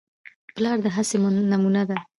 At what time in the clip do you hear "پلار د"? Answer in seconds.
0.55-0.85